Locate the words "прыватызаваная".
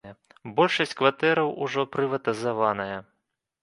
1.99-2.97